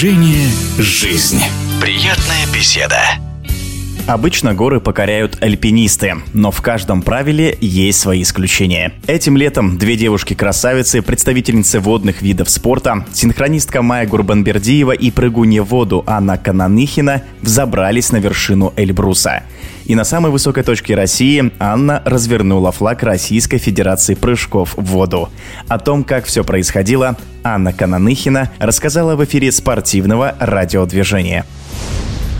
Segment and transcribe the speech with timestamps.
[0.00, 0.48] Движение
[0.78, 1.42] «Жизнь».
[1.78, 3.02] Приятная беседа.
[4.10, 8.92] Обычно горы покоряют альпинисты, но в каждом правиле есть свои исключения.
[9.06, 16.02] Этим летом две девушки-красавицы, представительницы водных видов спорта, синхронистка Майя Гурбанбердиева и прыгунья в воду
[16.08, 19.44] Анна Кананыхина взобрались на вершину Эльбруса.
[19.84, 25.28] И на самой высокой точке России Анна развернула флаг Российской Федерации прыжков в воду.
[25.68, 31.46] О том, как все происходило, Анна Кананыхина рассказала в эфире спортивного радиодвижения.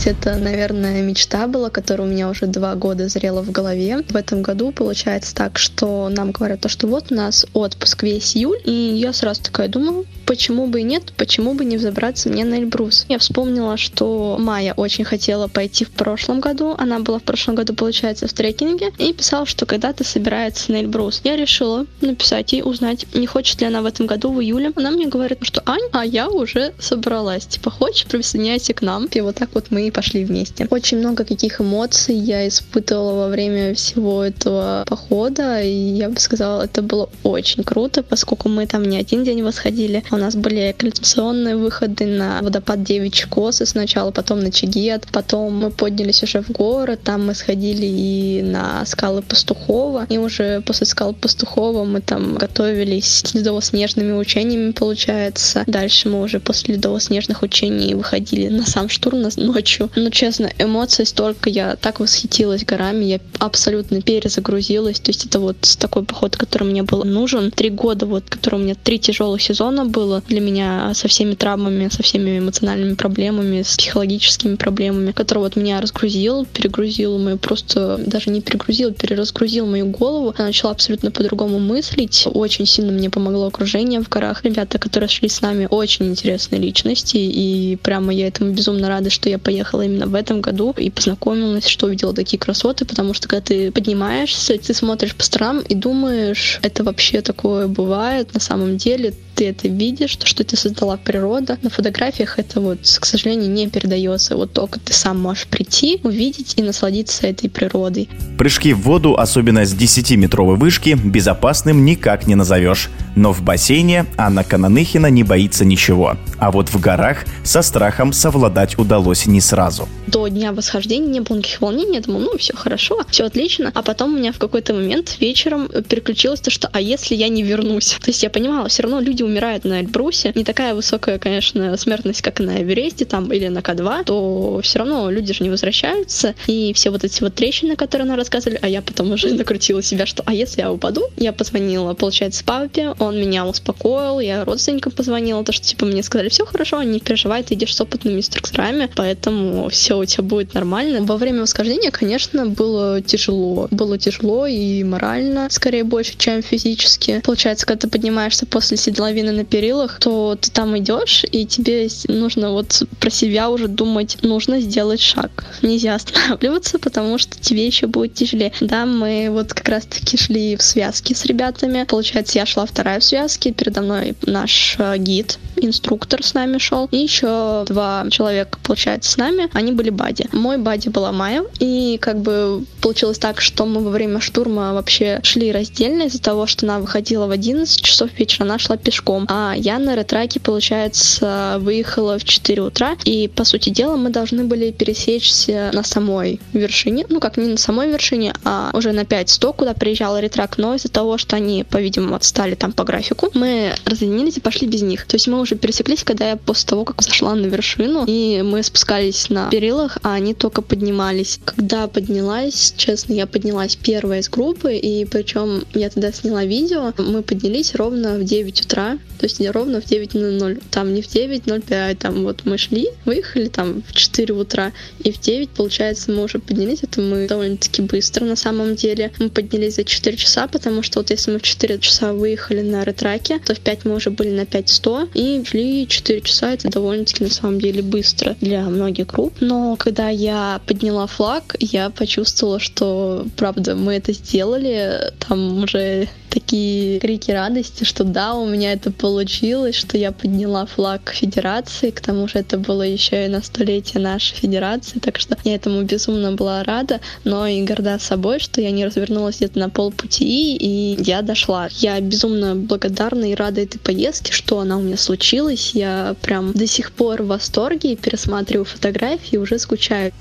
[0.06, 4.02] Это, наверное, мечта была, которая у меня уже два года зрела в голове.
[4.08, 8.34] В этом году получается так, что нам говорят, то, что вот у нас отпуск весь
[8.34, 12.44] июль, и я сразу такая думаю, почему бы и нет, почему бы не взобраться мне
[12.44, 13.04] на Эльбрус.
[13.08, 17.74] Я вспомнила, что Майя очень хотела пойти в прошлом году, она была в прошлом году,
[17.74, 21.20] получается, в трекинге, и писала, что когда-то собирается на Эльбрус.
[21.24, 24.72] Я решила написать ей, узнать, не хочет ли она в этом году, в июле.
[24.76, 29.06] Она мне говорит, что Ань, а я уже собралась, типа, хочешь, присоединяйся к нам.
[29.06, 30.66] И вот так вот мы пошли вместе.
[30.70, 36.62] Очень много каких эмоций я испытывала во время всего этого похода, и я бы сказала,
[36.62, 41.56] это было очень круто, поскольку мы там не один день восходили, у нас были коллекционные
[41.56, 46.96] выходы на водопад Девичьи Косы сначала, потом на Чигет, потом мы поднялись уже в горы,
[46.96, 53.22] там мы сходили и на скалы Пастухова, и уже после скал Пастухова мы там готовились
[53.24, 55.64] с ледово-снежными учениями, получается.
[55.66, 59.79] Дальше мы уже после ледово-снежных учений выходили на сам штурм ночью.
[59.94, 65.56] Ну, честно, эмоций столько, я так восхитилась горами, я абсолютно перезагрузилась, то есть это вот
[65.78, 67.50] такой поход, который мне был нужен.
[67.50, 71.88] Три года, вот, который у меня три тяжелых сезона было для меня со всеми травмами,
[71.88, 78.30] со всеми эмоциональными проблемами, с психологическими проблемами, который вот меня разгрузил, перегрузил мою просто, даже
[78.30, 80.34] не перегрузил, переразгрузил мою голову.
[80.38, 82.26] Я начала абсолютно по-другому мыслить.
[82.32, 84.44] Очень сильно мне помогло окружение в горах.
[84.44, 89.28] Ребята, которые шли с нами, очень интересные личности, и прямо я этому безумно рада, что
[89.28, 93.42] я поехала именно в этом году и познакомилась, что увидела такие красоты, потому что когда
[93.42, 99.14] ты поднимаешься, ты смотришь по сторонам и думаешь, это вообще такое бывает на самом деле,
[99.40, 101.58] ты это видишь, то, что ты создала природа.
[101.62, 104.36] На фотографиях это вот, к сожалению, не передается.
[104.36, 108.10] Вот только ты сам можешь прийти, увидеть и насладиться этой природой.
[108.36, 112.90] Прыжки в воду, особенно с 10-метровой вышки, безопасным никак не назовешь.
[113.16, 116.18] Но в бассейне Анна Кананыхина не боится ничего.
[116.36, 119.88] А вот в горах со страхом совладать удалось не сразу.
[120.06, 121.94] До дня восхождения не было никаких волнений.
[121.94, 123.72] Я думала, ну, все хорошо, все отлично.
[123.74, 127.42] А потом у меня в какой-то момент вечером переключилось то, что а если я не
[127.42, 127.96] вернусь?
[128.00, 130.32] То есть я понимала, все равно люди умирают на Эльбрусе.
[130.36, 135.10] Не такая высокая, конечно, смертность, как на Эвересте там или на К2, то все равно
[135.10, 136.34] люди же не возвращаются.
[136.46, 140.06] И все вот эти вот трещины, которые она рассказывали, а я потом уже накрутила себя,
[140.06, 141.02] что а если я упаду?
[141.16, 146.28] Я позвонила, получается, папе, он меня успокоил, я родственникам позвонила, то, что типа мне сказали,
[146.28, 149.39] все хорошо, не переживай, ты идешь с опытными инструкторами, поэтому
[149.70, 151.02] все у тебя будет нормально.
[151.02, 153.68] Во время восхождения, конечно, было тяжело.
[153.70, 157.20] Было тяжело и морально, скорее больше, чем физически.
[157.24, 162.52] Получается, когда ты поднимаешься после седловины на перилах, то ты там идешь, и тебе нужно
[162.52, 165.44] вот про себя уже думать, нужно сделать шаг.
[165.62, 168.52] Нельзя останавливаться, потому что тебе еще будет тяжелее.
[168.60, 171.84] Да, мы вот как раз-таки шли в связке с ребятами.
[171.84, 176.88] Получается, я шла вторая в связке, передо мной наш э, гид, инструктор с нами шел,
[176.90, 179.29] и еще два человека, получается, с нами.
[179.52, 180.26] Они были бади.
[180.32, 185.20] Мой бади была Майя, и как бы получилось так, что мы во время штурма вообще
[185.22, 189.26] шли раздельно из-за того, что она выходила в 11 часов вечера, она шла пешком.
[189.28, 194.44] А я на ретраке, получается, выехала в 4 утра, и, по сути дела, мы должны
[194.44, 199.54] были пересечься на самой вершине, ну как не на самой вершине, а уже на 5-100,
[199.54, 204.36] куда приезжал ретрак, но из-за того, что они, по-видимому, отстали там по графику, мы разъединились
[204.36, 205.06] и пошли без них.
[205.06, 208.62] То есть мы уже пересеклись, когда я после того, как зашла на вершину, и мы
[208.62, 211.40] спускались на перилах, а они только поднимались.
[211.44, 217.22] Когда поднялась, честно, я поднялась первая из группы, и причем я тогда сняла видео, мы
[217.22, 222.22] поднялись ровно в 9 утра, то есть ровно в 9.00, там не в 9.05, там
[222.22, 226.78] вот мы шли, выехали там в 4 утра, и в 9, получается, мы уже поднялись,
[226.82, 229.12] это мы довольно-таки быстро на самом деле.
[229.18, 232.84] Мы поднялись за 4 часа, потому что вот если мы в 4 часа выехали на
[232.84, 237.24] ретраке, то в 5 мы уже были на 5.100, и шли 4 часа, это довольно-таки
[237.24, 243.26] на самом деле быстро для многих групп, но когда я подняла флаг, я почувствовала, что,
[243.36, 249.74] правда, мы это сделали, там уже такие крики радости, что да, у меня это получилось,
[249.74, 254.36] что я подняла флаг федерации, к тому же это было еще и на столетие нашей
[254.36, 258.86] федерации, так что я этому безумно была рада, но и горда собой, что я не
[258.86, 261.68] развернулась где-то на полпути, и я дошла.
[261.78, 265.72] Я безумно благодарна и рада этой поездке, что она у меня случилась.
[265.74, 268.99] Я прям до сих пор в восторге, пересматриваю фотографии
[269.32, 270.12] и уже скучаю.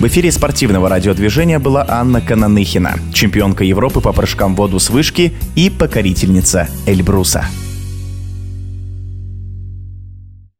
[0.00, 5.32] В эфире спортивного радиодвижения была Анна Кананыхина, чемпионка Европы по прыжкам в воду с вышки
[5.56, 7.46] и покорительница Эльбруса.